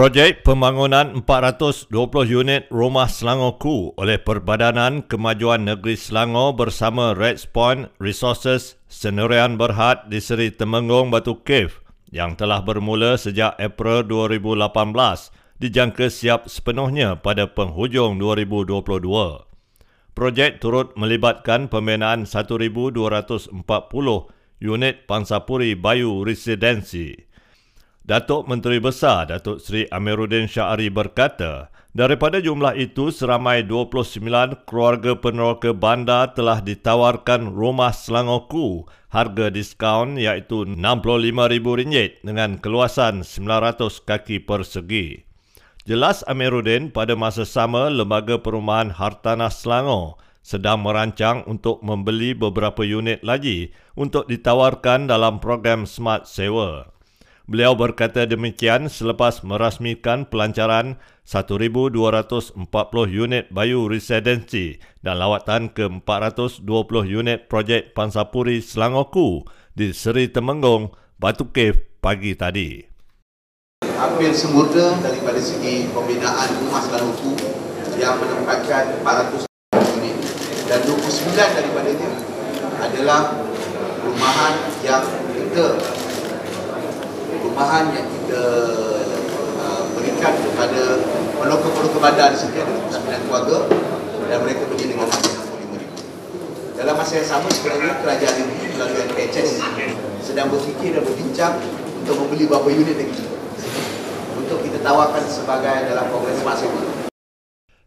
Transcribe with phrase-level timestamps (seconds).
[0.00, 1.92] Projek pembangunan 420
[2.24, 7.12] unit rumah Selangor Ku oleh Perbadanan Kemajuan Negeri Selangor bersama
[7.52, 14.72] Point Resources Senurian Berhad di Seri Temenggung Batu Cave yang telah bermula sejak April 2018
[15.60, 19.04] dijangka siap sepenuhnya pada penghujung 2022.
[20.16, 23.52] Projek turut melibatkan pembinaan 1,240
[24.64, 27.29] unit Pansapuri Bayu Residensi.
[28.10, 35.70] Datuk Menteri Besar Datuk Seri Amiruddin Syahari berkata, daripada jumlah itu seramai 29 keluarga peneroka
[35.70, 45.22] bandar telah ditawarkan rumah Selangor Ku harga diskaun iaitu RM65,000 dengan keluasan 900 kaki persegi.
[45.86, 53.22] Jelas Amiruddin pada masa sama Lembaga Perumahan Hartanah Selangor sedang merancang untuk membeli beberapa unit
[53.22, 56.90] lagi untuk ditawarkan dalam program Smart Sewa.
[57.50, 61.90] Beliau berkata demikian selepas merasmikan pelancaran 1,240
[63.10, 66.62] unit Bayu Residency dan lawatan ke 420
[67.10, 69.42] unit projek Pansapuri Selangor Ku
[69.74, 72.86] di Seri Temenggung, Batu Cave pagi tadi.
[73.98, 77.34] Hampir sempurna daripada segi pembinaan rumah Selangor Ku
[77.98, 79.50] yang menempatkan 400
[79.98, 80.16] unit
[80.70, 82.10] dan 29 daripadanya
[82.78, 83.34] adalah
[84.06, 84.54] rumahan
[84.86, 85.02] yang
[85.34, 85.98] kita
[87.50, 88.42] perumahan yang kita
[89.58, 90.82] uh, berikan kepada
[92.30, 93.66] di sini ada 29 keluarga
[94.30, 95.82] dan mereka berdiri dengan harga RM65,000.
[96.78, 99.58] Dalam masa yang sama sebenarnya kerajaan ini melalui NPHS
[100.22, 101.58] sedang berfikir dan berbincang
[102.06, 103.26] untuk membeli beberapa unit lagi
[104.38, 107.10] untuk kita tawarkan sebagai dalam program masa ini.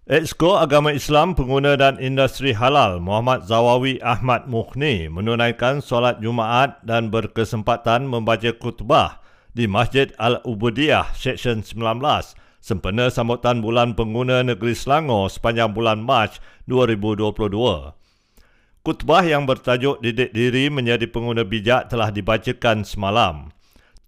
[0.03, 7.08] Exco Agama Islam Pengguna dan Industri Halal Muhammad Zawawi Ahmad Mukhni menunaikan solat Jumaat dan
[7.08, 9.22] berkesempatan membaca khutbah
[9.54, 12.02] di Masjid Al-Ubudiyah Seksyen 19
[12.58, 17.53] sempena sambutan Bulan Pengguna Negeri Selangor sepanjang bulan Mac 2022.
[18.84, 23.53] Kutbah yang bertajuk Didik Diri Menjadi Pengguna Bijak telah dibacakan semalam.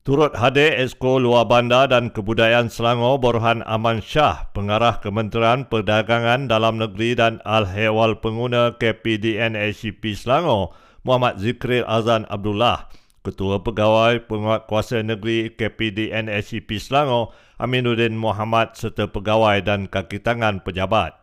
[0.06, 6.78] Turut hadir Esko Luar Bandar dan Kebudayaan Selangor Borhan Aman Shah, Pengarah Kementerian Perdagangan Dalam
[6.78, 12.86] Negeri dan Al-Hewal Pengguna KPDN ACP Selangor, Muhammad Zikril Azan Abdullah.
[13.26, 21.18] Ketua Pegawai Penguatkuasa Negeri KPDN SCP Selangor Aminuddin Muhammad serta pegawai dan kaki tangan pejabat.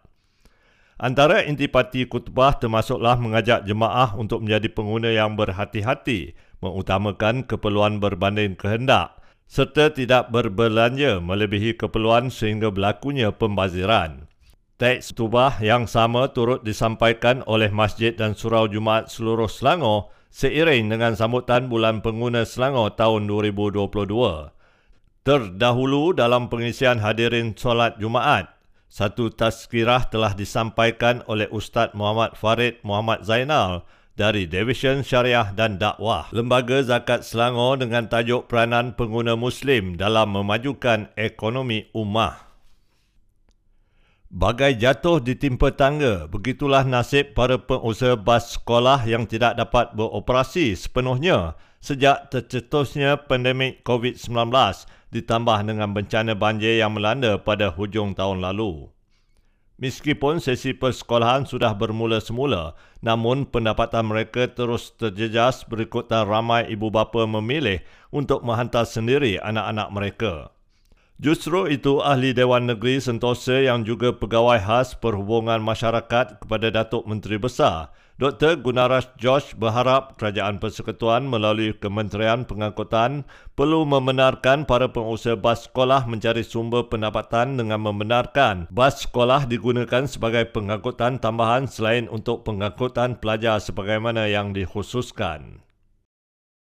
[0.98, 9.22] Antara intipati kutubah termasuklah mengajak jemaah untuk menjadi pengguna yang berhati-hati, mengutamakan keperluan berbanding kehendak
[9.52, 14.24] serta tidak berbelanja melebihi keperluan sehingga berlakunya pembaziran.
[14.80, 21.12] Teks tubah yang sama turut disampaikan oleh Masjid dan Surau Jumaat seluruh Selangor seiring dengan
[21.12, 23.92] sambutan Bulan Pengguna Selangor tahun 2022.
[25.22, 28.50] Terdahulu dalam pengisian hadirin solat Jumaat,
[28.90, 36.28] satu tazkirah telah disampaikan oleh Ustaz Muhammad Farid Muhammad Zainal dari Division Syariah dan Dakwah
[36.34, 42.51] Lembaga Zakat Selangor dengan tajuk Peranan Pengguna Muslim dalam Memajukan Ekonomi Ummah.
[44.32, 50.72] Bagai jatuh di timpa tangga, begitulah nasib para pengusaha bas sekolah yang tidak dapat beroperasi
[50.72, 51.52] sepenuhnya
[51.84, 54.48] sejak tercetusnya pandemik COVID-19
[55.12, 58.88] ditambah dengan bencana banjir yang melanda pada hujung tahun lalu.
[59.76, 62.72] Meskipun sesi persekolahan sudah bermula semula,
[63.04, 70.32] namun pendapatan mereka terus terjejas berikutan ramai ibu bapa memilih untuk menghantar sendiri anak-anak mereka.
[71.22, 77.38] Justru itu ahli Dewan Negeri Sentosa yang juga pegawai khas perhubungan masyarakat kepada Datuk Menteri
[77.38, 78.58] Besar, Dr.
[78.58, 83.22] Gunaras Josh berharap Kerajaan Persekutuan melalui Kementerian Pengangkutan
[83.54, 90.50] perlu membenarkan para pengusaha bas sekolah mencari sumber pendapatan dengan membenarkan bas sekolah digunakan sebagai
[90.50, 95.62] pengangkutan tambahan selain untuk pengangkutan pelajar sebagaimana yang dikhususkan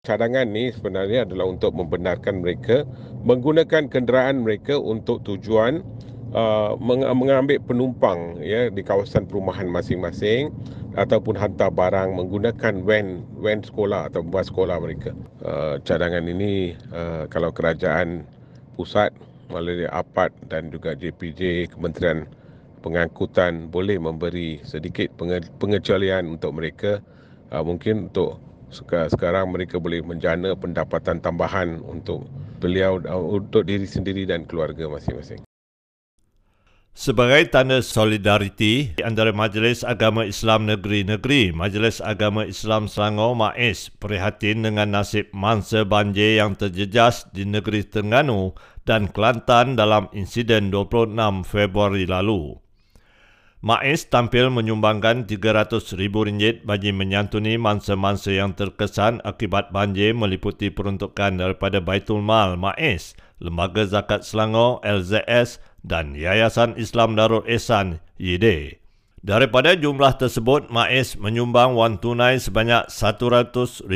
[0.09, 2.89] cadangan ni sebenarnya adalah untuk membenarkan mereka
[3.29, 5.85] menggunakan kenderaan mereka untuk tujuan
[6.33, 6.73] uh,
[7.12, 10.49] mengambil penumpang ya di kawasan perumahan masing-masing
[10.97, 15.12] ataupun hantar barang menggunakan van van sekolah atau bas sekolah mereka.
[15.45, 18.25] Uh, cadangan ini uh, kalau kerajaan
[18.81, 19.12] pusat
[19.53, 22.25] melalui APAD dan juga JPJ Kementerian
[22.79, 25.11] Pengangkutan boleh memberi sedikit
[25.59, 27.03] pengecualian untuk mereka
[27.51, 28.39] uh, mungkin untuk
[28.70, 32.29] sekarang mereka boleh menjana pendapatan tambahan untuk
[32.61, 35.41] beliau untuk diri sendiri dan keluarga masing-masing.
[36.99, 44.91] Sebagai tanda solidariti antara Majlis Agama Islam Negeri-Negeri, Majlis Agama Islam Selangor MAIS prihatin dengan
[44.91, 48.50] nasib mangsa banjir yang terjejas di negeri Terengganu
[48.82, 52.59] dan Kelantan dalam insiden 26 Februari lalu.
[53.58, 62.22] MAIS tampil menyumbangkan RM300,000 bagi menyantuni mangsa-mangsa yang terkesan akibat banjir meliputi peruntukan daripada Baitul
[62.22, 68.78] Mal MAIS, Lembaga Zakat Selangor LZS dan Yayasan Islam Darul Ehsan YD.
[69.19, 73.90] Daripada jumlah tersebut, MAIS menyumbang wang tunai sebanyak RM100,000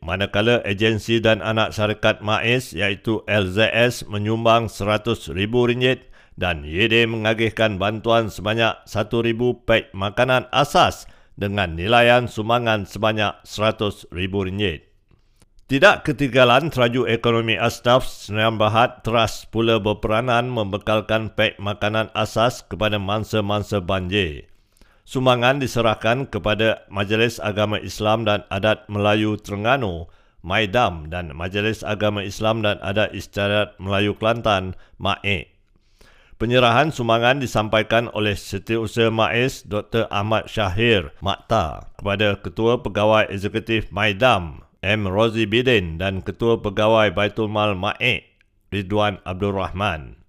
[0.00, 6.07] manakala agensi dan anak syarikat MAIS iaitu LZS menyumbang RM100,000
[6.38, 9.34] dan YD mengagihkan bantuan sebanyak 1,000
[9.66, 14.86] pek makanan asas dengan nilaian sumbangan sebanyak RM100,000.
[15.68, 22.96] Tidak ketinggalan teraju ekonomi Asnaf Senayan Berhad teras pula berperanan membekalkan pek makanan asas kepada
[22.96, 24.48] mangsa-mangsa banjir.
[25.04, 30.08] Sumbangan diserahkan kepada Majlis Agama Islam dan Adat Melayu Terengganu,
[30.40, 35.57] Maidam dan Majlis Agama Islam dan Adat Istiadat Melayu Kelantan, MAE.
[36.38, 40.06] Penyerahan sumbangan disampaikan oleh Setiausaha MAIS Dr.
[40.06, 45.10] Ahmad Syahir Makta kepada Ketua Pegawai Eksekutif Maidam M.
[45.10, 48.22] Rozi Bidin dan Ketua Pegawai Baitul Mal Ma'ik
[48.70, 50.22] Ridwan Abdul Rahman.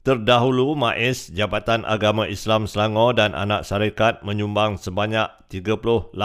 [0.00, 6.16] Terdahulu MAIS Jabatan Agama Islam Selangor dan Anak Syarikat menyumbang sebanyak 38.1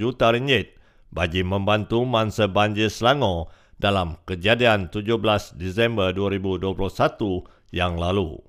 [0.00, 0.80] juta ringgit
[1.12, 8.48] bagi membantu mangsa banjir Selangor dalam kejadian 17 Disember 2021 yang lalu.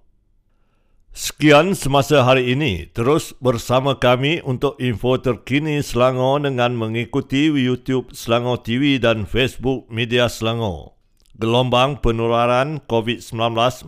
[1.09, 2.87] Sekian semasa hari ini.
[2.93, 10.29] Terus bersama kami untuk info terkini Selangor dengan mengikuti YouTube Selangor TV dan Facebook Media
[10.29, 10.95] Selangor.
[11.35, 13.35] Gelombang penularan COVID-19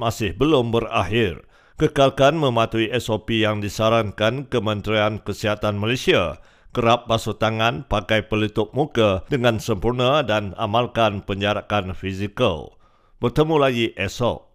[0.02, 1.46] masih belum berakhir.
[1.80, 6.42] Kekalkan mematuhi SOP yang disarankan Kementerian Kesihatan Malaysia.
[6.76, 12.76] Kerap basuh tangan, pakai pelitup muka dengan sempurna dan amalkan penjarakan fizikal.
[13.24, 14.51] Bertemu lagi esok.